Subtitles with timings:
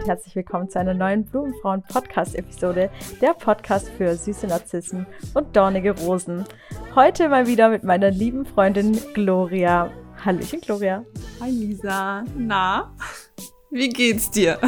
[0.00, 2.88] Und herzlich willkommen zu einer neuen Blumenfrauen-Podcast-Episode,
[3.20, 6.46] der Podcast für süße Narzissen und dornige Rosen.
[6.94, 9.90] Heute mal wieder mit meiner lieben Freundin Gloria.
[10.24, 11.04] Hallöchen, Gloria.
[11.42, 12.24] Hi, Lisa.
[12.34, 12.96] Na,
[13.70, 14.58] wie geht's dir?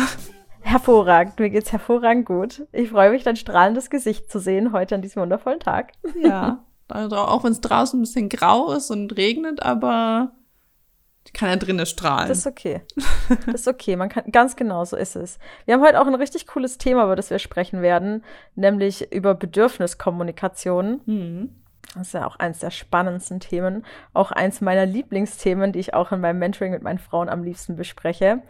[0.60, 2.66] Hervorragend, mir geht's hervorragend gut.
[2.70, 5.92] Ich freue mich, dein strahlendes Gesicht zu sehen heute an diesem wundervollen Tag.
[6.22, 10.32] Ja, auch wenn es draußen ein bisschen grau ist und regnet, aber
[11.34, 12.28] kann ja drinnen strahlen.
[12.28, 12.82] Das ist okay.
[13.46, 13.96] Das ist okay.
[13.96, 15.38] Man kann, ganz genau so ist es.
[15.64, 18.22] Wir haben heute auch ein richtig cooles Thema, über das wir sprechen werden,
[18.54, 21.00] nämlich über Bedürfniskommunikation.
[21.06, 21.50] Mhm.
[21.94, 23.84] Das ist ja auch eins der spannendsten Themen.
[24.14, 27.76] Auch eins meiner Lieblingsthemen, die ich auch in meinem Mentoring mit meinen Frauen am liebsten
[27.76, 28.42] bespreche.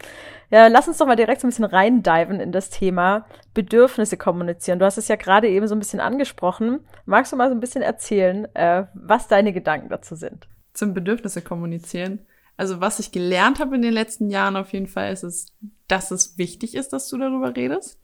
[0.50, 4.78] Ja, lass uns doch mal direkt so ein bisschen reindiven in das Thema Bedürfnisse kommunizieren.
[4.78, 6.80] Du hast es ja gerade eben so ein bisschen angesprochen.
[7.04, 10.46] Magst du mal so ein bisschen erzählen, äh, was deine Gedanken dazu sind?
[10.72, 12.20] Zum Bedürfnisse kommunizieren
[12.56, 15.46] also was ich gelernt habe in den letzten Jahren auf jeden Fall ist es,
[15.88, 17.98] dass es wichtig ist, dass du darüber redest,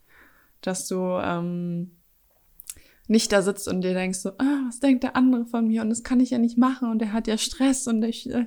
[0.61, 1.91] dass du ähm,
[3.07, 5.89] nicht da sitzt und dir denkst so, ah, was denkt der andere von mir und
[5.89, 8.45] das kann ich ja nicht machen und der hat ja Stress und ich, äh,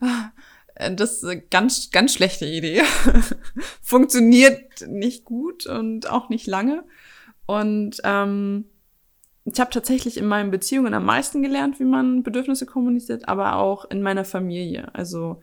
[0.00, 0.32] ah,
[0.74, 2.82] das ist eine ganz, ganz schlechte Idee.
[3.82, 6.84] Funktioniert nicht gut und auch nicht lange.
[7.46, 8.66] Und ähm,
[9.44, 13.84] ich habe tatsächlich in meinen Beziehungen am meisten gelernt, wie man Bedürfnisse kommuniziert, aber auch
[13.90, 14.94] in meiner Familie.
[14.94, 15.42] Also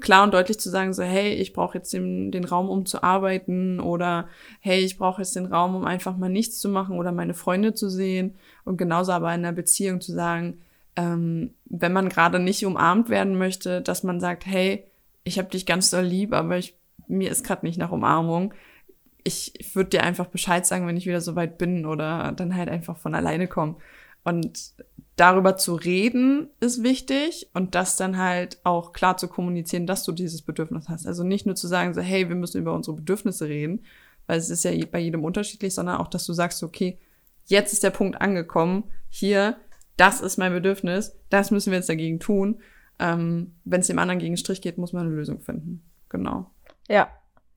[0.00, 3.02] klar und deutlich zu sagen, so, hey, ich brauche jetzt den, den Raum, um zu
[3.02, 4.28] arbeiten oder
[4.60, 7.74] hey, ich brauche jetzt den Raum, um einfach mal nichts zu machen oder meine Freunde
[7.74, 8.36] zu sehen.
[8.64, 10.60] Und genauso aber in einer Beziehung zu sagen,
[10.96, 14.84] ähm, wenn man gerade nicht umarmt werden möchte, dass man sagt, hey,
[15.24, 16.76] ich habe dich ganz doll lieb, aber ich,
[17.08, 18.54] mir ist gerade nicht nach Umarmung
[19.24, 22.68] ich, würde dir einfach Bescheid sagen, wenn ich wieder so weit bin oder dann halt
[22.68, 23.76] einfach von alleine kommen.
[24.22, 24.74] Und
[25.16, 30.12] darüber zu reden ist wichtig und das dann halt auch klar zu kommunizieren, dass du
[30.12, 31.06] dieses Bedürfnis hast.
[31.06, 33.84] Also nicht nur zu sagen, so, hey, wir müssen über unsere Bedürfnisse reden,
[34.26, 36.98] weil es ist ja bei jedem unterschiedlich, sondern auch, dass du sagst, okay,
[37.46, 39.56] jetzt ist der Punkt angekommen, hier,
[39.96, 42.60] das ist mein Bedürfnis, das müssen wir jetzt dagegen tun.
[42.98, 45.82] Ähm, Wenn es dem anderen gegen den Strich geht, muss man eine Lösung finden.
[46.08, 46.50] Genau.
[46.88, 47.08] Ja,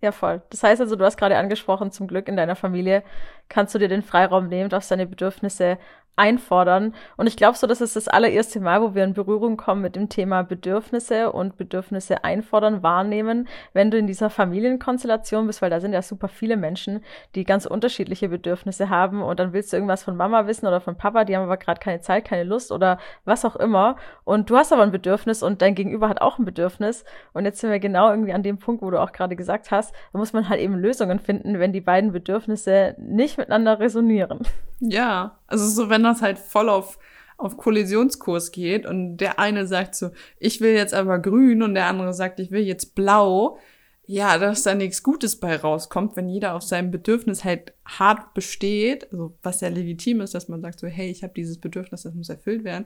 [0.04, 0.42] ja, voll.
[0.50, 3.04] Das heißt also, du hast gerade angesprochen, zum Glück in deiner Familie
[3.48, 5.78] kannst du dir den Freiraum nehmen, darfst deine Bedürfnisse
[6.16, 6.94] einfordern.
[7.18, 9.96] Und ich glaube so, das ist das allererste Mal, wo wir in Berührung kommen mit
[9.96, 15.80] dem Thema Bedürfnisse und Bedürfnisse einfordern, wahrnehmen, wenn du in dieser Familienkonstellation bist, weil da
[15.80, 17.04] sind ja super viele Menschen,
[17.36, 20.96] die ganz unterschiedliche Bedürfnisse haben und dann willst du irgendwas von Mama wissen oder von
[20.96, 23.96] Papa, die haben aber gerade keine Zeit, keine Lust oder was auch immer.
[24.24, 27.06] Und du hast aber ein Bedürfnis und dein Gegenüber hat auch ein Bedürfnis.
[27.34, 29.94] Und jetzt sind wir genau irgendwie an dem Punkt, wo du auch gerade gesagt hast,
[30.12, 34.42] da muss man halt eben Lösungen finden, wenn die beiden Bedürfnisse nicht miteinander resonieren.
[34.86, 37.00] Ja, also so, wenn das halt voll auf,
[37.38, 41.86] auf Kollisionskurs geht und der eine sagt so, ich will jetzt aber grün und der
[41.86, 43.58] andere sagt, ich will jetzt blau,
[44.06, 49.10] ja, dass da nichts Gutes bei rauskommt, wenn jeder auf seinem Bedürfnis halt hart besteht,
[49.14, 52.14] also was ja legitim ist, dass man sagt so, hey, ich habe dieses Bedürfnis, das
[52.14, 52.86] muss erfüllt werden.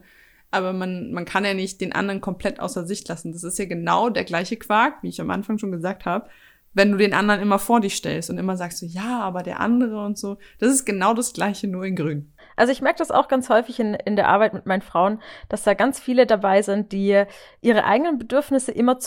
[0.52, 3.34] Aber man, man kann ja nicht den anderen komplett außer Sicht lassen.
[3.34, 6.30] Das ist ja genau der gleiche Quark, wie ich am Anfang schon gesagt habe
[6.78, 9.60] wenn du den anderen immer vor dich stellst und immer sagst so, ja, aber der
[9.60, 10.38] andere und so.
[10.60, 12.32] Das ist genau das Gleiche, nur in grün.
[12.56, 15.64] Also ich merke das auch ganz häufig in, in der Arbeit mit meinen Frauen, dass
[15.64, 17.24] da ganz viele dabei sind, die
[17.62, 19.00] ihre eigenen Bedürfnisse immer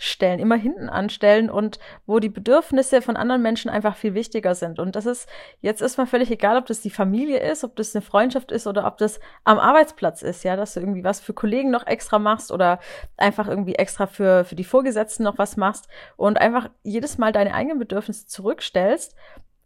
[0.00, 4.78] zurückstellen, immer hinten anstellen und wo die Bedürfnisse von anderen Menschen einfach viel wichtiger sind.
[4.78, 5.28] Und das ist
[5.60, 8.66] jetzt ist mal völlig egal, ob das die Familie ist, ob das eine Freundschaft ist
[8.66, 12.18] oder ob das am Arbeitsplatz ist, ja, dass du irgendwie was für Kollegen noch extra
[12.18, 12.80] machst oder
[13.18, 17.54] einfach irgendwie extra für, für die Vorgesetzten noch was machst und einfach jedes Mal deine
[17.54, 19.14] eigenen Bedürfnisse zurückstellst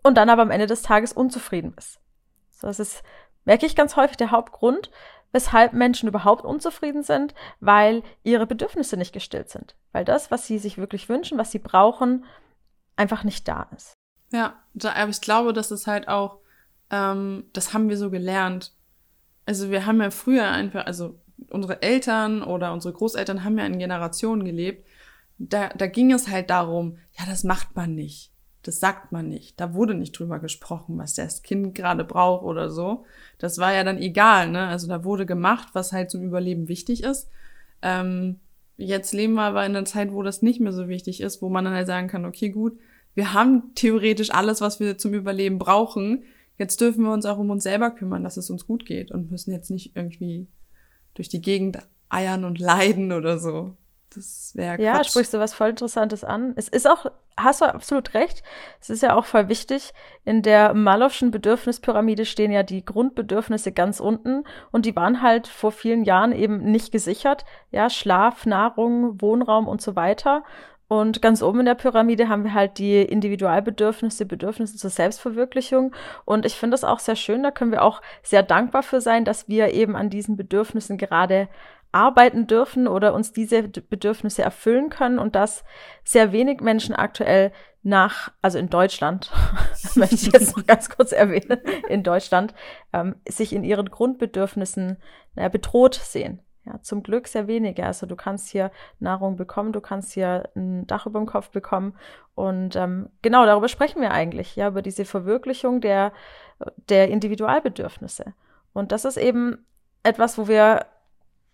[0.03, 2.01] und dann aber am Ende des Tages unzufrieden bist.
[2.61, 3.03] Das ist,
[3.45, 4.91] merke ich ganz häufig, der Hauptgrund,
[5.35, 9.75] weshalb Menschen überhaupt unzufrieden sind, weil ihre Bedürfnisse nicht gestillt sind.
[9.91, 12.25] Weil das, was sie sich wirklich wünschen, was sie brauchen,
[12.95, 13.95] einfach nicht da ist.
[14.31, 16.39] Ja, aber ich glaube, das ist halt auch,
[16.91, 18.73] ähm, das haben wir so gelernt.
[19.45, 21.19] Also wir haben ja früher einfach, also
[21.51, 24.87] unsere Eltern oder unsere Großeltern haben ja in Generationen gelebt.
[25.39, 28.31] Da, da ging es halt darum, ja, das macht man nicht.
[28.65, 29.61] Das sagt man nicht.
[29.61, 33.05] Da wurde nicht drüber gesprochen, was das Kind gerade braucht oder so.
[33.39, 34.67] Das war ja dann egal, ne?
[34.67, 37.29] Also da wurde gemacht, was halt zum Überleben wichtig ist.
[37.83, 38.41] Ähm,
[38.79, 41.51] jetzt leben wir aber in einer Zeit, wo das nicht mehr so wichtig ist, wo
[41.51, 42.79] man dann halt sagen kann, okay, gut,
[43.15, 46.25] wir haben theoretisch alles, was wir zum Überleben brauchen.
[46.57, 49.31] Jetzt dürfen wir uns auch um uns selber kümmern, dass es uns gut geht und
[49.31, 50.49] müssen jetzt nicht irgendwie
[51.15, 51.79] durch die Gegend
[52.09, 53.77] eiern und leiden oder so.
[54.15, 55.11] Das wäre Ja, Quatsch.
[55.11, 56.53] sprichst du was voll Interessantes an.
[56.57, 57.07] Es ist auch,
[57.37, 58.43] hast du absolut recht,
[58.81, 59.93] es ist ja auch voll wichtig.
[60.25, 65.73] In der Malowschen Bedürfnispyramide stehen ja die Grundbedürfnisse ganz unten und die waren halt vor
[65.73, 67.45] vielen Jahren eben nicht gesichert.
[67.71, 70.45] Ja, Schlaf, Nahrung, Wohnraum und so weiter.
[70.87, 75.93] Und ganz oben in der Pyramide haben wir halt die Individualbedürfnisse, Bedürfnisse zur Selbstverwirklichung.
[76.27, 77.43] Und ich finde das auch sehr schön.
[77.43, 81.49] Da können wir auch sehr dankbar für sein, dass wir eben an diesen Bedürfnissen gerade
[81.95, 85.65] arbeiten dürfen oder uns diese Bedürfnisse erfüllen können und dass
[86.03, 87.53] sehr wenig Menschen aktuell
[87.83, 89.31] nach, also in Deutschland,
[89.95, 92.55] möchte ich jetzt noch ganz kurz erwähnen, in Deutschland,
[92.93, 94.97] ähm, sich in ihren Grundbedürfnissen
[95.35, 96.41] naja, bedroht sehen.
[96.67, 97.85] Ja, zum Glück sehr wenige.
[97.85, 101.95] Also du kannst hier Nahrung bekommen, du kannst hier ein Dach über dem Kopf bekommen.
[102.35, 106.13] Und ähm, genau darüber sprechen wir eigentlich, ja, über diese Verwirklichung der,
[106.89, 108.33] der Individualbedürfnisse.
[108.73, 109.67] Und das ist eben
[110.03, 110.87] etwas, wo wir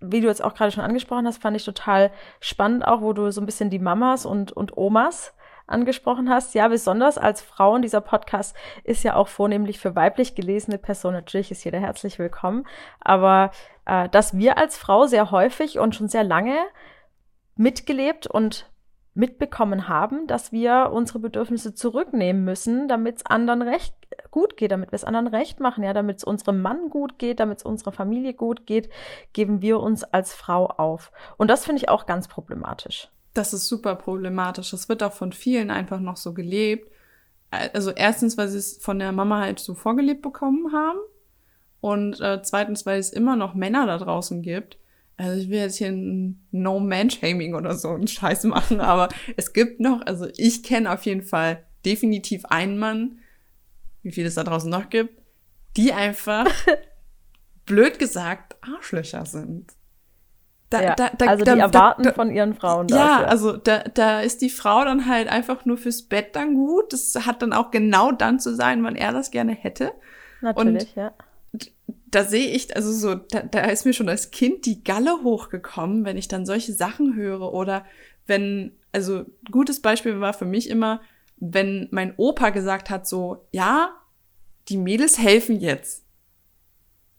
[0.00, 2.10] wie du jetzt auch gerade schon angesprochen hast, fand ich total
[2.40, 5.34] spannend auch, wo du so ein bisschen die Mamas und, und Omas
[5.66, 6.54] angesprochen hast.
[6.54, 11.16] Ja, besonders als Frauen, dieser Podcast ist ja auch vornehmlich für weiblich gelesene Personen.
[11.16, 12.66] Natürlich ist jeder herzlich willkommen.
[13.00, 13.50] Aber
[13.86, 16.56] äh, dass wir als Frau sehr häufig und schon sehr lange
[17.56, 18.69] mitgelebt und
[19.14, 23.94] mitbekommen haben, dass wir unsere Bedürfnisse zurücknehmen müssen, damit es anderen recht
[24.30, 27.40] gut geht, damit wir es anderen recht machen, ja, damit es unserem Mann gut geht,
[27.40, 28.88] damit es unserer Familie gut geht,
[29.32, 31.10] geben wir uns als Frau auf.
[31.36, 33.08] Und das finde ich auch ganz problematisch.
[33.34, 34.70] Das ist super problematisch.
[34.70, 36.90] Das wird auch von vielen einfach noch so gelebt.
[37.50, 40.98] Also erstens, weil sie es von der Mama halt so vorgelebt bekommen haben.
[41.80, 44.78] Und äh, zweitens, weil es immer noch Männer da draußen gibt,
[45.20, 49.78] also ich will jetzt hier ein No-Man-Shaming oder so einen Scheiß machen, aber es gibt
[49.78, 53.18] noch, also ich kenne auf jeden Fall definitiv einen Mann,
[54.02, 55.20] wie viel es da draußen noch gibt,
[55.76, 56.46] die einfach,
[57.66, 59.74] blöd gesagt, Arschlöcher sind.
[60.70, 62.98] Da, ja, da, da, also die erwarten von ihren Frauen das.
[62.98, 66.92] Ja, also da, da ist die Frau dann halt einfach nur fürs Bett dann gut.
[66.92, 69.92] Das hat dann auch genau dann zu sein, wann er das gerne hätte.
[70.40, 71.12] Natürlich, Und ja
[72.10, 76.04] da sehe ich, also so, da, da ist mir schon als Kind die Galle hochgekommen,
[76.04, 77.84] wenn ich dann solche Sachen höre oder
[78.26, 81.00] wenn, also gutes Beispiel war für mich immer,
[81.36, 83.94] wenn mein Opa gesagt hat so, ja,
[84.68, 86.04] die Mädels helfen jetzt.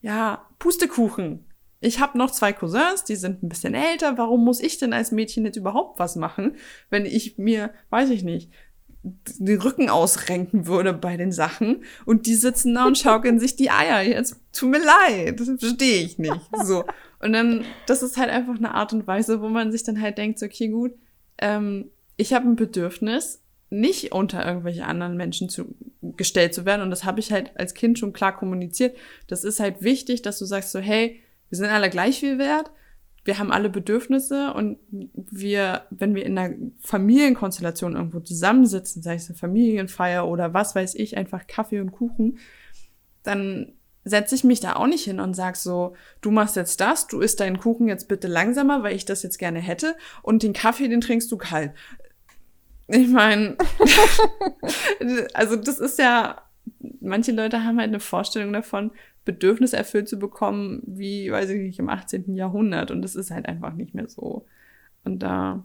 [0.01, 1.45] Ja, Pustekuchen.
[1.79, 4.17] Ich habe noch zwei Cousins, die sind ein bisschen älter.
[4.17, 6.55] Warum muss ich denn als Mädchen jetzt überhaupt was machen,
[6.89, 8.51] wenn ich mir, weiß ich nicht,
[9.03, 13.71] den Rücken ausrenken würde bei den Sachen und die sitzen da und schaukeln sich die
[13.71, 14.01] Eier.
[14.01, 16.49] Jetzt tut mir leid, das verstehe ich nicht.
[16.63, 16.83] So.
[17.19, 20.17] Und dann, das ist halt einfach eine Art und Weise, wo man sich dann halt
[20.17, 20.93] denkt, so, okay, gut,
[21.39, 26.81] ähm, ich habe ein Bedürfnis, nicht unter irgendwelche anderen Menschen zu, gestellt zu werden.
[26.81, 28.95] Und das habe ich halt als Kind schon klar kommuniziert.
[29.27, 32.71] Das ist halt wichtig, dass du sagst so, hey, wir sind alle gleich viel wert
[33.23, 34.79] wir haben alle Bedürfnisse und
[35.13, 40.95] wir, wenn wir in einer Familienkonstellation irgendwo zusammensitzen, sei es eine Familienfeier oder was weiß
[40.95, 42.39] ich, einfach Kaffee und Kuchen,
[43.23, 43.73] dann
[44.03, 47.19] setze ich mich da auch nicht hin und sag so, du machst jetzt das, du
[47.19, 50.87] isst deinen Kuchen jetzt bitte langsamer, weil ich das jetzt gerne hätte und den Kaffee,
[50.87, 51.71] den trinkst du kalt.
[52.87, 53.55] Ich meine,
[55.35, 56.41] also das ist ja,
[56.99, 58.91] manche Leute haben halt eine Vorstellung davon,
[59.25, 62.33] Bedürfnis erfüllt zu bekommen, wie, weiß ich nicht, im 18.
[62.35, 62.91] Jahrhundert.
[62.91, 64.45] Und das ist halt einfach nicht mehr so.
[65.03, 65.63] Und da,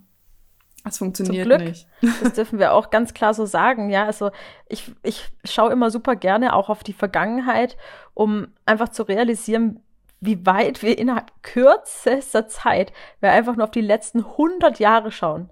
[0.85, 1.69] das funktioniert Zum Glück.
[1.69, 1.89] nicht.
[2.23, 3.91] Das dürfen wir auch ganz klar so sagen.
[3.91, 4.31] Ja, also
[4.69, 7.77] ich, ich schaue immer super gerne auch auf die Vergangenheit,
[8.15, 9.81] um einfach zu realisieren,
[10.21, 15.51] wie weit wir innerhalb kürzester Zeit, wir einfach nur auf die letzten 100 Jahre schauen,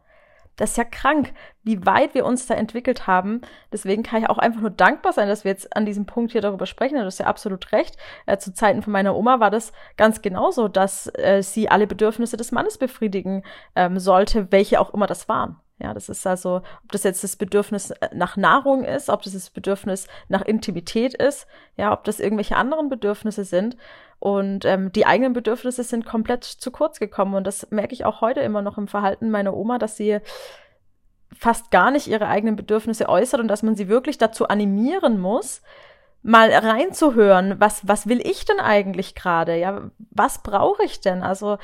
[0.57, 1.33] das ist ja krank,
[1.63, 3.41] wie weit wir uns da entwickelt haben.
[3.73, 6.41] Deswegen kann ich auch einfach nur dankbar sein, dass wir jetzt an diesem Punkt hier
[6.41, 6.97] darüber sprechen.
[6.99, 7.97] Du hast ja absolut recht.
[8.27, 12.37] Äh, zu Zeiten von meiner Oma war das ganz genauso, dass äh, sie alle Bedürfnisse
[12.37, 13.43] des Mannes befriedigen
[13.75, 15.57] ähm, sollte, welche auch immer das waren.
[15.81, 19.33] Ja, das ist also, ob das jetzt das Bedürfnis äh, nach Nahrung ist, ob das
[19.33, 23.77] das Bedürfnis nach Intimität ist, ja, ob das irgendwelche anderen Bedürfnisse sind.
[24.25, 27.35] Und ähm, die eigenen Bedürfnisse sind komplett zu kurz gekommen.
[27.35, 30.21] Und das merke ich auch heute immer noch im Verhalten meiner Oma, dass sie
[31.35, 35.61] fast gar nicht ihre eigenen Bedürfnisse äußert und dass man sie wirklich dazu animieren muss,
[36.23, 39.59] mal reinzuhören, was, was will ich denn eigentlich gerade?
[39.59, 41.23] Ja, was brauche ich denn?
[41.23, 41.59] Also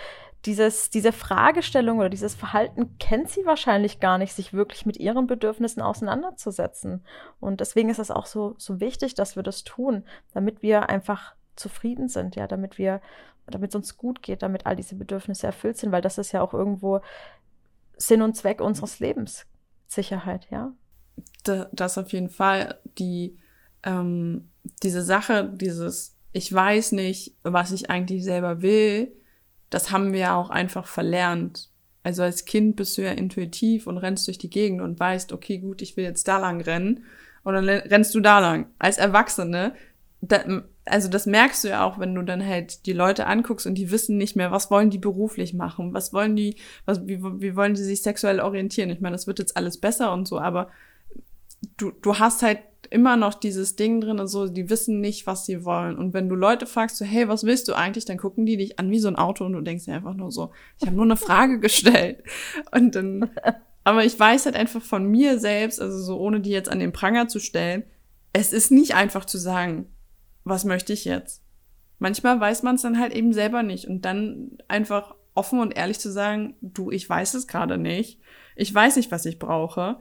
[0.45, 5.27] dieses, diese Fragestellung oder dieses Verhalten kennt sie wahrscheinlich gar nicht, sich wirklich mit ihren
[5.27, 7.07] Bedürfnissen auseinanderzusetzen.
[7.41, 11.33] Und deswegen ist es auch so, so wichtig, dass wir das tun, damit wir einfach
[11.61, 13.01] zufrieden sind, ja, damit wir,
[13.47, 16.43] damit es uns gut geht, damit all diese Bedürfnisse erfüllt sind, weil das ist ja
[16.43, 17.01] auch irgendwo
[17.97, 19.47] Sinn und Zweck unseres Lebens.
[19.87, 20.73] Sicherheit, ja.
[21.45, 22.81] Das auf jeden Fall.
[22.99, 23.37] Die,
[23.83, 24.49] ähm,
[24.83, 29.13] diese Sache, dieses, ich weiß nicht, was ich eigentlich selber will,
[29.69, 31.71] das haben wir ja auch einfach verlernt.
[32.03, 35.59] Also als Kind bist du ja intuitiv und rennst durch die Gegend und weißt, okay,
[35.59, 37.05] gut, ich will jetzt da lang rennen.
[37.43, 38.67] Und dann rennst du da lang.
[38.79, 39.75] Als Erwachsene,
[40.21, 43.75] da, also das merkst du ja auch, wenn du dann halt die Leute anguckst und
[43.75, 47.57] die wissen nicht mehr, was wollen die beruflich machen, was wollen die, was, wie, wie
[47.57, 48.91] wollen die sich sexuell orientieren.
[48.91, 50.71] Ich meine, das wird jetzt alles besser und so, aber
[51.77, 52.59] du, du hast halt
[52.89, 55.97] immer noch dieses Ding drin und so, die wissen nicht, was sie wollen.
[55.97, 58.79] Und wenn du Leute fragst, so, hey, was willst du eigentlich, dann gucken die dich
[58.79, 61.05] an wie so ein Auto und du denkst dir einfach nur so, ich habe nur
[61.05, 62.25] eine Frage gestellt.
[62.73, 63.31] Und dann,
[63.85, 66.93] aber ich weiß halt einfach von mir selbst, also so ohne die jetzt an den
[66.93, 67.85] Pranger zu stellen,
[68.33, 69.87] es ist nicht einfach zu sagen,
[70.45, 71.43] was möchte ich jetzt?
[71.99, 76.01] Manchmal weiß man es dann halt eben selber nicht und dann einfach offen und ehrlich
[76.01, 78.21] zu sagen, du, ich weiß es gerade nicht.
[78.57, 80.01] Ich weiß nicht, was ich brauche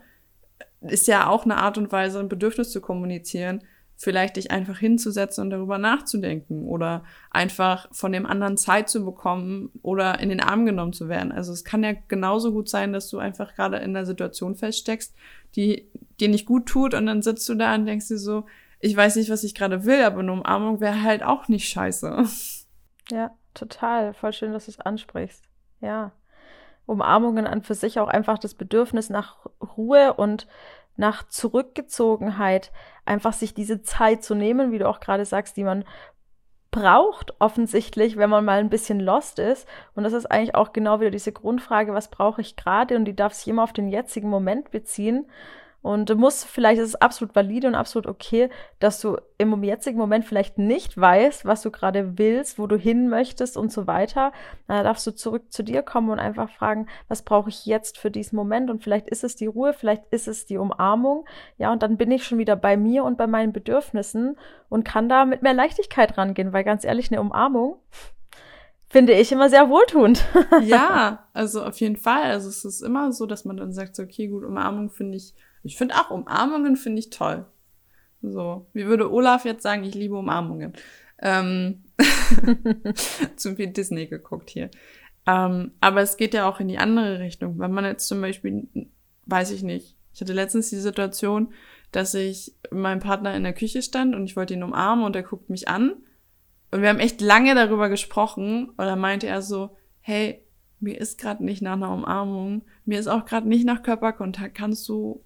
[0.82, 3.64] ist ja auch eine Art und Weise, ein Bedürfnis zu kommunizieren,
[3.96, 9.72] vielleicht dich einfach hinzusetzen und darüber nachzudenken oder einfach von dem anderen Zeit zu bekommen
[9.82, 11.34] oder in den Arm genommen zu werden.
[11.34, 15.14] Also es kann ja genauso gut sein, dass du einfach gerade in einer Situation feststeckst,
[15.56, 18.46] die dir nicht gut tut und dann sitzt du da und denkst dir so,
[18.80, 22.24] ich weiß nicht, was ich gerade will, aber eine Umarmung wäre halt auch nicht scheiße.
[23.12, 24.14] Ja, total.
[24.14, 25.44] Voll schön, dass du es ansprichst.
[25.82, 26.12] Ja.
[26.86, 30.46] Umarmungen an für sich auch einfach das Bedürfnis nach Ruhe und
[30.96, 32.72] nach Zurückgezogenheit,
[33.06, 35.86] einfach sich diese Zeit zu nehmen, wie du auch gerade sagst, die man
[36.72, 39.68] braucht offensichtlich, wenn man mal ein bisschen lost ist.
[39.96, 42.96] Und das ist eigentlich auch genau wieder diese Grundfrage, was brauche ich gerade?
[42.96, 45.26] Und die darf sich immer auf den jetzigen Moment beziehen.
[45.82, 49.98] Und du musst, vielleicht ist es absolut valide und absolut okay, dass du im jetzigen
[49.98, 54.34] Moment vielleicht nicht weißt, was du gerade willst, wo du hin möchtest und so weiter.
[54.68, 58.12] Da darfst du zurück zu dir kommen und einfach fragen, was brauche ich jetzt für
[58.12, 58.70] diesen Moment?
[58.70, 61.26] Und vielleicht ist es die Ruhe, vielleicht ist es die Umarmung.
[61.58, 65.08] Ja, und dann bin ich schon wieder bei mir und bei meinen Bedürfnissen und kann
[65.08, 67.78] da mit mehr Leichtigkeit rangehen, weil ganz ehrlich, eine Umarmung
[68.90, 70.26] finde ich immer sehr wohltuend.
[70.64, 72.24] ja, also auf jeden Fall.
[72.24, 75.36] Also es ist immer so, dass man dann sagt, so, okay, gut, Umarmung finde ich
[75.64, 77.46] ich finde auch Umarmungen finde ich toll.
[78.22, 80.74] So, wie würde Olaf jetzt sagen, ich liebe Umarmungen.
[81.22, 81.84] Ähm,
[83.36, 84.70] zu viel Disney geguckt hier.
[85.28, 87.60] Ähm, aber es geht ja auch in die andere Richtung.
[87.60, 88.68] Wenn man jetzt zum Beispiel,
[89.26, 91.54] weiß ich nicht, ich hatte letztens die Situation,
[91.92, 95.24] dass ich meinem Partner in der Küche stand und ich wollte ihn umarmen und er
[95.24, 95.94] guckt mich an.
[96.72, 98.70] Und wir haben echt lange darüber gesprochen.
[98.70, 100.44] Und dann meinte er so, hey,
[100.80, 104.56] mir ist gerade nicht nach einer Umarmung, mir ist auch gerade nicht nach Körperkontakt.
[104.56, 105.24] Kannst du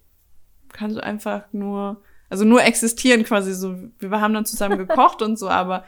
[0.74, 3.75] kannst du einfach nur, also nur existieren quasi so.
[4.00, 5.86] Wir haben dann zusammen gekocht und so, aber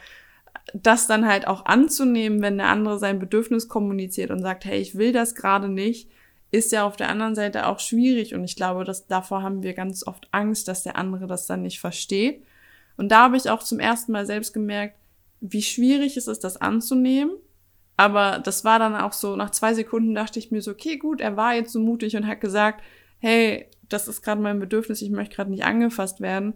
[0.74, 4.96] das dann halt auch anzunehmen, wenn der andere sein Bedürfnis kommuniziert und sagt, hey, ich
[4.96, 6.10] will das gerade nicht,
[6.50, 9.74] ist ja auf der anderen Seite auch schwierig und ich glaube, dass davor haben wir
[9.74, 12.42] ganz oft Angst, dass der andere das dann nicht versteht.
[12.96, 14.96] Und da habe ich auch zum ersten Mal selbst gemerkt,
[15.40, 17.32] wie schwierig es ist, das anzunehmen.
[17.96, 21.20] Aber das war dann auch so, nach zwei Sekunden dachte ich mir so, okay, gut,
[21.20, 22.82] er war jetzt so mutig und hat gesagt,
[23.18, 26.54] hey, das ist gerade mein Bedürfnis, ich möchte gerade nicht angefasst werden,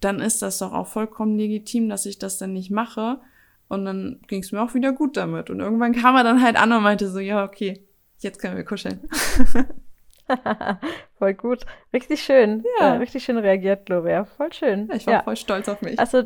[0.00, 3.20] dann ist das doch auch vollkommen legitim, dass ich das dann nicht mache.
[3.68, 5.48] Und dann ging es mir auch wieder gut damit.
[5.48, 7.86] Und irgendwann kam er dann halt an und meinte so, ja, okay,
[8.18, 9.08] jetzt können wir kuscheln.
[11.18, 11.64] voll gut.
[11.92, 12.64] Richtig schön.
[12.80, 12.94] Ja.
[12.94, 14.24] Äh, richtig schön reagiert, Gloria.
[14.24, 14.90] Voll schön.
[14.92, 15.22] Ich war ja.
[15.22, 15.98] voll stolz auf mich.
[15.98, 16.24] Also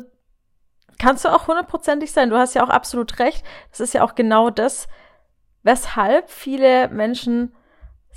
[0.99, 2.29] kannst du auch hundertprozentig sein.
[2.29, 3.45] Du hast ja auch absolut recht.
[3.69, 4.87] Das ist ja auch genau das,
[5.63, 7.53] weshalb viele Menschen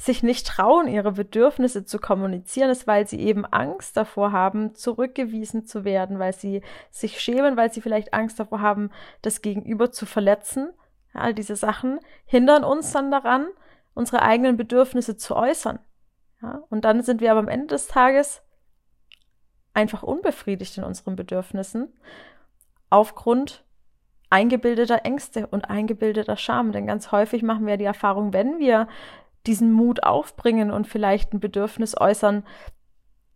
[0.00, 5.66] sich nicht trauen, ihre Bedürfnisse zu kommunizieren, ist, weil sie eben Angst davor haben, zurückgewiesen
[5.66, 8.90] zu werden, weil sie sich schämen, weil sie vielleicht Angst davor haben,
[9.20, 10.72] das Gegenüber zu verletzen.
[11.12, 13.48] all diese Sachen hindern uns dann daran,
[13.92, 15.80] unsere eigenen Bedürfnisse zu äußern.
[16.40, 18.42] Ja, und dann sind wir aber am Ende des Tages
[19.74, 21.92] einfach unbefriedigt in unseren Bedürfnissen
[22.88, 23.64] aufgrund
[24.30, 26.72] eingebildeter Ängste und eingebildeter Scham.
[26.72, 28.88] Denn ganz häufig machen wir die Erfahrung, wenn wir
[29.46, 32.44] diesen Mut aufbringen und vielleicht ein Bedürfnis äußern,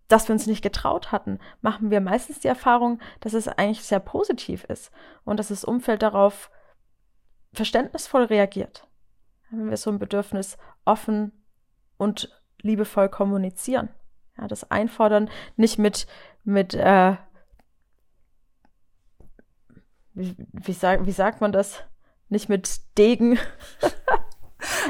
[0.08, 4.00] dass wir uns nicht getraut hatten, machen wir meistens die Erfahrung, dass es eigentlich sehr
[4.00, 4.92] positiv ist
[5.24, 6.50] und dass das Umfeld darauf
[7.52, 8.86] verständnisvoll reagiert.
[9.50, 11.32] Wenn wir so ein Bedürfnis offen
[11.96, 12.30] und
[12.60, 13.88] liebevoll kommunizieren.
[14.36, 16.06] Ja, das Einfordern nicht mit,
[16.42, 17.16] mit äh,
[20.12, 21.84] wie, wie, sag, wie sagt man das?
[22.28, 23.38] Nicht mit Degen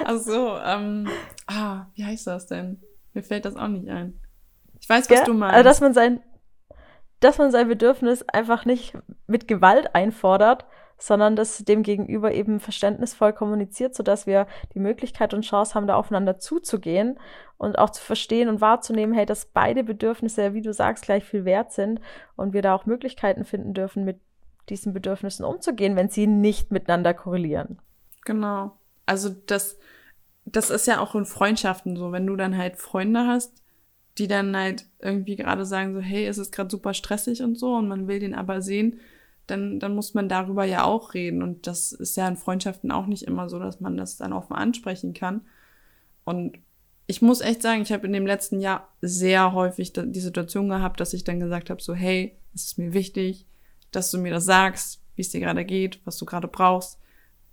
[0.05, 1.09] Ach so, ähm,
[1.47, 2.83] ah, wie heißt das denn?
[3.13, 4.21] Mir fällt das auch nicht ein.
[4.81, 5.55] Ich weiß, was ja, du meinst.
[5.55, 6.21] Also, dass man sein,
[7.21, 8.97] dass man sein Bedürfnis einfach nicht
[9.27, 10.67] mit Gewalt einfordert,
[10.99, 15.97] sondern dass dem Gegenüber eben verständnisvoll kommuniziert, sodass wir die Möglichkeit und Chance haben, da
[15.97, 17.19] aufeinander zuzugehen
[17.57, 21.45] und auch zu verstehen und wahrzunehmen, hey, dass beide Bedürfnisse, wie du sagst, gleich viel
[21.45, 22.01] wert sind
[22.37, 24.21] und wir da auch Möglichkeiten finden dürfen, mit
[24.69, 27.79] diesen Bedürfnissen umzugehen, wenn sie nicht miteinander korrelieren.
[28.25, 28.73] Genau
[29.07, 29.79] also das,
[30.45, 33.63] das ist ja auch in Freundschaften so, wenn du dann halt Freunde hast,
[34.19, 37.75] die dann halt irgendwie gerade sagen so, hey, es ist gerade super stressig und so
[37.75, 39.01] und man will den aber sehen,
[39.47, 41.43] dann, dann muss man darüber ja auch reden.
[41.43, 44.55] Und das ist ja in Freundschaften auch nicht immer so, dass man das dann offen
[44.55, 45.43] ansprechen kann.
[46.25, 46.59] Und
[47.07, 51.01] ich muss echt sagen, ich habe in dem letzten Jahr sehr häufig die Situation gehabt,
[51.01, 53.47] dass ich dann gesagt habe, so hey, es ist mir wichtig,
[53.91, 56.99] dass du mir das sagst, wie es dir gerade geht, was du gerade brauchst,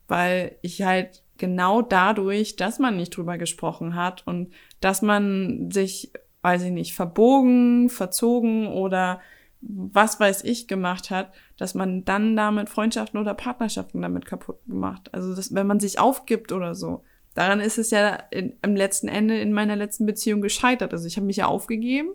[0.08, 6.14] weil ich halt genau dadurch, dass man nicht drüber gesprochen hat und dass man sich,
[6.44, 9.20] weiß ich nicht, verbogen, verzogen oder
[9.60, 15.10] was weiß ich gemacht hat, dass man dann damit Freundschaften oder Partnerschaften damit kaputt gemacht.
[15.14, 17.04] Also dass, wenn man sich aufgibt oder so.
[17.34, 20.94] Daran ist es ja in, im letzten Ende in meiner letzten Beziehung gescheitert.
[20.94, 22.10] Also ich habe mich ja aufgegeben.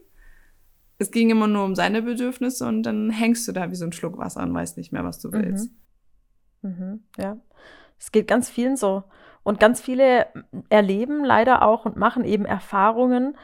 [0.98, 3.92] Es ging immer nur um seine Bedürfnisse und dann hängst du da wie so ein
[3.92, 5.70] Schluck Wasser und weißt nicht mehr, was du willst.
[5.70, 5.76] Mhm.
[6.62, 7.38] Mhm, ja.
[7.98, 9.04] Es geht ganz vielen so.
[9.42, 10.26] Und ganz viele
[10.70, 13.36] erleben leider auch und machen eben Erfahrungen,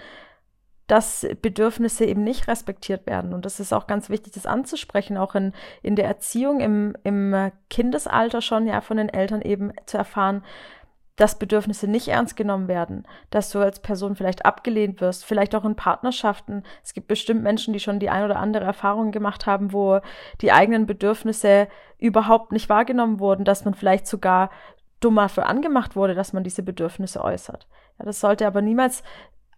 [0.89, 3.33] dass Bedürfnisse eben nicht respektiert werden.
[3.33, 7.53] Und das ist auch ganz wichtig, das anzusprechen, auch in, in der Erziehung, im, im
[7.71, 10.43] Kindesalter schon, ja, von den Eltern eben zu erfahren,
[11.17, 15.65] dass Bedürfnisse nicht ernst genommen werden, dass du als Person vielleicht abgelehnt wirst, vielleicht auch
[15.65, 16.63] in Partnerschaften.
[16.83, 20.01] Es gibt bestimmt Menschen, die schon die ein oder andere Erfahrung gemacht haben, wo
[20.41, 24.51] die eigenen Bedürfnisse überhaupt nicht wahrgenommen wurden, dass man vielleicht sogar
[25.01, 27.67] dummer für angemacht wurde, dass man diese Bedürfnisse äußert.
[27.99, 29.03] Ja, das sollte aber niemals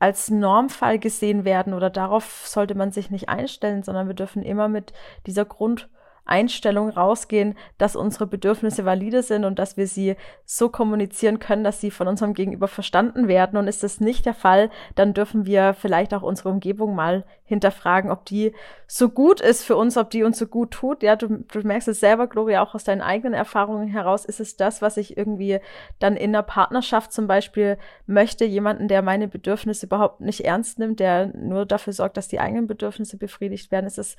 [0.01, 4.69] als Normfall gesehen werden oder darauf sollte man sich nicht einstellen, sondern wir dürfen immer
[4.69, 4.93] mit
[5.27, 5.89] dieser Grund
[6.25, 11.81] Einstellung rausgehen, dass unsere Bedürfnisse valide sind und dass wir sie so kommunizieren können, dass
[11.81, 13.59] sie von unserem Gegenüber verstanden werden.
[13.59, 18.11] Und ist das nicht der Fall, dann dürfen wir vielleicht auch unsere Umgebung mal hinterfragen,
[18.11, 18.55] ob die
[18.87, 21.03] so gut ist für uns, ob die uns so gut tut.
[21.03, 24.25] Ja, du, du merkst es selber, Gloria, auch aus deinen eigenen Erfahrungen heraus.
[24.25, 25.61] Ist es das, was ich irgendwie
[25.99, 27.77] dann in der Partnerschaft zum Beispiel
[28.07, 28.47] möchte?
[28.47, 32.67] Jemanden, der meine Bedürfnisse überhaupt nicht ernst nimmt, der nur dafür sorgt, dass die eigenen
[32.67, 33.87] Bedürfnisse befriedigt werden?
[33.87, 34.17] Ist es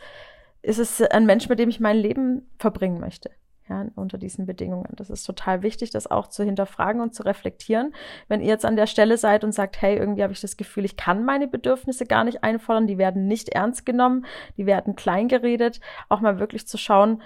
[0.66, 3.32] ist es ein Mensch, mit dem ich mein Leben verbringen möchte.
[3.68, 4.94] Ja, unter diesen Bedingungen.
[4.96, 7.96] Das ist total wichtig, das auch zu hinterfragen und zu reflektieren.
[8.28, 10.86] Wenn ihr jetzt an der Stelle seid und sagt, hey, irgendwie habe ich das Gefühl,
[10.86, 15.30] ich kann meine Bedürfnisse gar nicht einfordern, die werden nicht ernst genommen, die werden klein
[15.30, 17.24] geredet, auch mal wirklich zu schauen,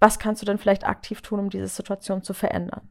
[0.00, 2.90] was kannst du denn vielleicht aktiv tun, um diese Situation zu verändern?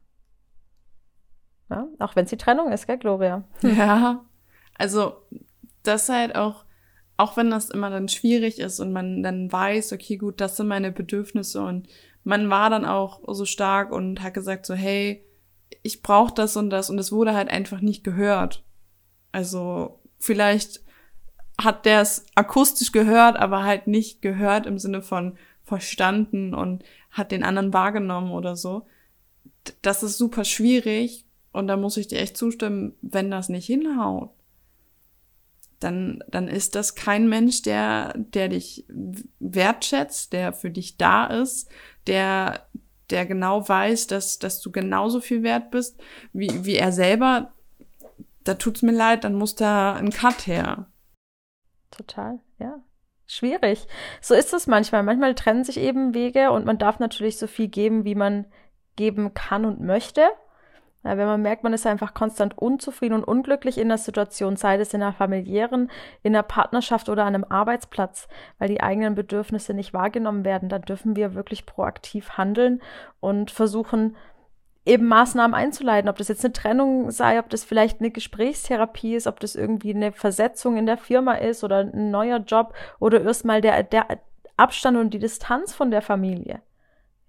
[1.70, 3.44] Ja, auch wenn es die Trennung ist, gell, Gloria?
[3.64, 4.24] Ja,
[4.78, 5.26] also
[5.84, 6.64] das halt auch
[7.22, 10.68] auch wenn das immer dann schwierig ist und man dann weiß, okay, gut, das sind
[10.68, 11.88] meine Bedürfnisse und
[12.24, 15.24] man war dann auch so stark und hat gesagt so, hey,
[15.84, 18.64] ich brauche das und das und es wurde halt einfach nicht gehört.
[19.32, 20.82] Also vielleicht
[21.62, 27.32] hat der es akustisch gehört, aber halt nicht gehört im Sinne von verstanden und hat
[27.32, 28.88] den anderen wahrgenommen oder so.
[29.84, 34.32] Das ist super schwierig und da muss ich dir echt zustimmen, wenn das nicht hinhaut
[35.84, 38.86] dann, dann ist das kein Mensch, der, der dich
[39.40, 41.70] wertschätzt, der für dich da ist,
[42.08, 42.68] der,
[43.10, 46.00] der genau weiß, dass, dass du genauso viel wert bist
[46.34, 47.54] wie, wie er selber.
[48.44, 50.88] Da tut's mir leid, dann muss da ein Cut her.
[51.92, 52.80] Total, ja.
[53.28, 53.88] Schwierig.
[54.20, 55.04] So ist es manchmal.
[55.04, 58.46] Manchmal trennen sich eben Wege und man darf natürlich so viel geben, wie man
[58.98, 60.28] geben kann und möchte.
[61.04, 64.76] Ja, wenn man merkt, man ist einfach konstant unzufrieden und unglücklich in der Situation, sei
[64.76, 65.90] es in einer familiären,
[66.22, 68.28] in einer Partnerschaft oder an einem Arbeitsplatz,
[68.60, 72.82] weil die eigenen Bedürfnisse nicht wahrgenommen werden, dann dürfen wir wirklich proaktiv handeln
[73.20, 74.16] und versuchen,
[74.86, 79.28] eben Maßnahmen einzuleiten, ob das jetzt eine Trennung sei, ob das vielleicht eine Gesprächstherapie ist,
[79.28, 83.62] ob das irgendwie eine Versetzung in der Firma ist oder ein neuer Job oder erstmal
[83.62, 84.08] der, der
[84.58, 86.62] Abstand und die Distanz von der Familie.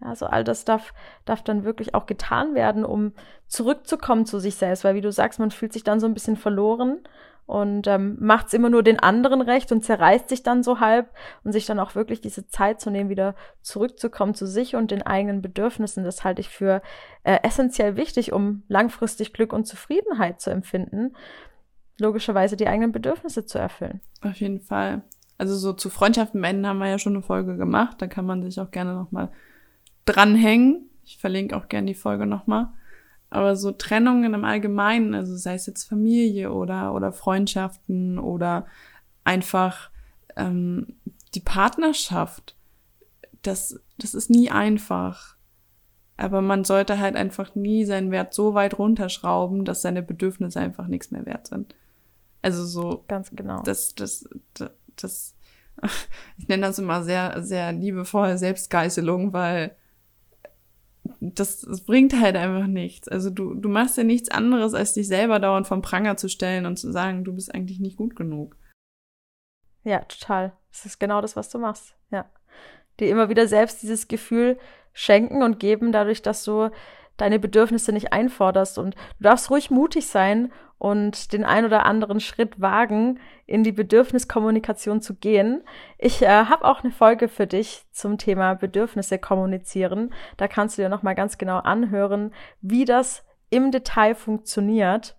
[0.04, 3.12] Also all das darf, darf dann wirklich auch getan werden, um
[3.46, 6.36] zurückzukommen zu sich selbst, weil wie du sagst, man fühlt sich dann so ein bisschen
[6.36, 7.00] verloren
[7.46, 11.10] und ähm, macht es immer nur den anderen recht und zerreißt sich dann so halb
[11.44, 15.02] und sich dann auch wirklich diese Zeit zu nehmen, wieder zurückzukommen zu sich und den
[15.02, 16.82] eigenen Bedürfnissen, das halte ich für
[17.24, 21.14] äh, essentiell wichtig, um langfristig Glück und Zufriedenheit zu empfinden,
[21.98, 24.00] logischerweise die eigenen Bedürfnisse zu erfüllen.
[24.22, 25.02] Auf jeden Fall.
[25.36, 28.42] Also so zu Freundschaften beenden haben wir ja schon eine Folge gemacht, da kann man
[28.42, 29.32] sich auch gerne nochmal mal
[30.04, 30.88] dranhängen.
[31.04, 32.68] Ich verlinke auch gerne die Folge nochmal.
[33.30, 38.66] Aber so Trennungen im Allgemeinen, also sei es jetzt Familie oder, oder Freundschaften oder
[39.24, 39.90] einfach
[40.36, 40.96] ähm,
[41.34, 42.56] die Partnerschaft,
[43.40, 45.36] das, das ist nie einfach.
[46.18, 50.86] Aber man sollte halt einfach nie seinen Wert so weit runterschrauben, dass seine Bedürfnisse einfach
[50.86, 51.74] nichts mehr wert sind.
[52.42, 53.04] Also so.
[53.08, 53.62] Ganz genau.
[53.62, 55.34] Das, das, das, das
[56.36, 59.74] ich nenne das immer sehr, sehr liebevoll Selbstgeißelung, weil
[61.20, 63.08] das, das bringt halt einfach nichts.
[63.08, 66.66] Also du, du machst ja nichts anderes, als dich selber dauernd vom Pranger zu stellen
[66.66, 68.56] und zu sagen, du bist eigentlich nicht gut genug.
[69.84, 70.52] Ja, total.
[70.70, 71.94] Das ist genau das, was du machst.
[72.10, 72.30] Ja.
[73.00, 74.58] dir immer wieder selbst dieses Gefühl
[74.92, 76.70] schenken und geben, dadurch, dass du
[77.16, 78.78] deine Bedürfnisse nicht einforderst.
[78.78, 83.70] Und du darfst ruhig mutig sein und den ein oder anderen Schritt wagen, in die
[83.70, 85.62] Bedürfniskommunikation zu gehen.
[85.96, 90.12] Ich äh, habe auch eine Folge für dich zum Thema Bedürfnisse kommunizieren.
[90.38, 95.16] Da kannst du dir nochmal ganz genau anhören, wie das im Detail funktioniert.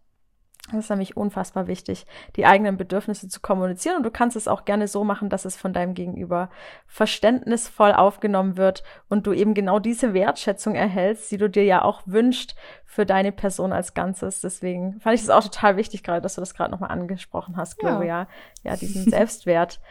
[0.71, 2.05] Das ist nämlich unfassbar wichtig,
[2.37, 3.97] die eigenen Bedürfnisse zu kommunizieren.
[3.97, 6.49] Und du kannst es auch gerne so machen, dass es von deinem Gegenüber
[6.87, 12.01] verständnisvoll aufgenommen wird und du eben genau diese Wertschätzung erhältst, die du dir ja auch
[12.05, 14.39] wünscht für deine Person als Ganzes.
[14.39, 17.77] Deswegen fand ich es auch total wichtig, gerade, dass du das gerade nochmal angesprochen hast,
[17.77, 18.27] Gloria.
[18.63, 19.81] Ja, ja diesen Selbstwert,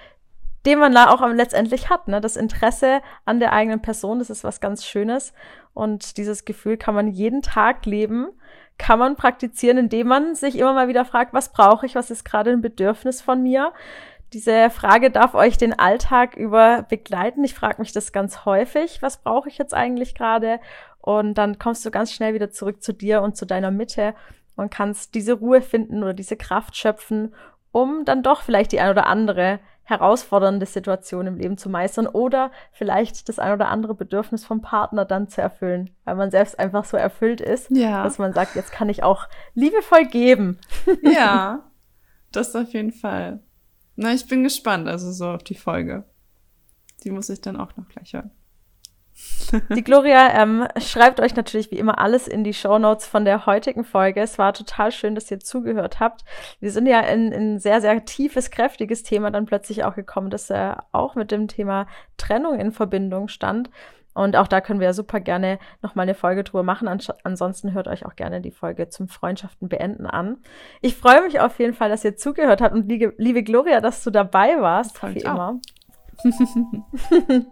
[0.64, 2.08] den man da auch letztendlich hat.
[2.08, 2.22] Ne?
[2.22, 5.34] Das Interesse an der eigenen Person, das ist was ganz Schönes.
[5.74, 8.28] Und dieses Gefühl kann man jeden Tag leben
[8.82, 12.24] kann man praktizieren, indem man sich immer mal wieder fragt, was brauche ich, was ist
[12.24, 13.72] gerade ein Bedürfnis von mir.
[14.32, 17.44] Diese Frage darf euch den Alltag über begleiten.
[17.44, 20.58] Ich frage mich das ganz häufig, was brauche ich jetzt eigentlich gerade?
[21.00, 24.14] Und dann kommst du ganz schnell wieder zurück zu dir und zu deiner Mitte
[24.56, 27.36] und kannst diese Ruhe finden oder diese Kraft schöpfen,
[27.70, 32.50] um dann doch vielleicht die ein oder andere herausfordernde Situation im Leben zu meistern oder
[32.72, 36.84] vielleicht das ein oder andere Bedürfnis vom Partner dann zu erfüllen, weil man selbst einfach
[36.84, 38.02] so erfüllt ist, ja.
[38.02, 40.58] dass man sagt, jetzt kann ich auch liebevoll geben.
[41.02, 41.70] Ja,
[42.32, 43.42] das auf jeden Fall.
[43.96, 46.04] Na, ich bin gespannt, also so auf die Folge.
[47.04, 48.30] Die muss ich dann auch noch gleich hören.
[49.74, 53.46] Die Gloria ähm, schreibt euch natürlich wie immer alles in die Show Notes von der
[53.46, 54.20] heutigen Folge.
[54.20, 56.24] Es war total schön, dass ihr zugehört habt.
[56.60, 60.50] Wir sind ja in ein sehr, sehr tiefes, kräftiges Thema dann plötzlich auch gekommen, dass
[60.50, 63.70] er auch mit dem Thema Trennung in Verbindung stand.
[64.14, 66.88] Und auch da können wir ja super gerne nochmal eine Folge drüber machen.
[67.22, 70.38] ansonsten hört euch auch gerne die Folge zum Freundschaften beenden an.
[70.82, 74.04] Ich freue mich auf jeden Fall, dass ihr zugehört habt und liebe, liebe Gloria, dass
[74.04, 75.60] du dabei warst, wie immer.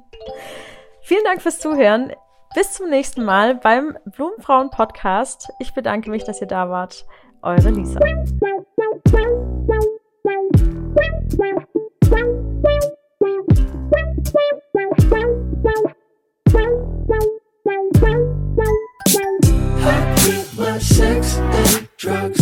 [1.02, 2.12] Vielen Dank fürs Zuhören.
[2.54, 5.50] Bis zum nächsten Mal beim Blumenfrauen Podcast.
[5.60, 7.06] Ich bedanke mich, dass ihr da wart.
[7.42, 8.00] Eure Lisa.
[20.80, 22.39] Sex and drugs.